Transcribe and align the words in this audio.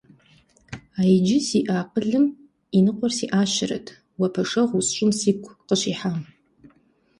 А 0.99 1.01
иджы 1.15 1.37
сиӏэ 1.47 1.73
акъылым 1.81 2.25
и 2.77 2.79
ныкъуэр 2.85 3.13
сиӏащэрэт 3.17 3.87
уэ 4.19 4.27
пэшэгъу 4.33 4.77
усщӏыну 4.81 5.17
сигу 5.19 5.51
къыщихьам. 5.67 6.19